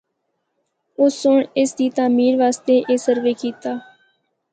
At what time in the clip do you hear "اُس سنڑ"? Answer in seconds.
0.99-1.41